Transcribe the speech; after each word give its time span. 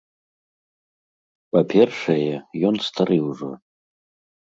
Па-першае, 1.57 2.27
ён 2.73 2.83
стары 2.91 3.17
ўжо. 3.31 3.51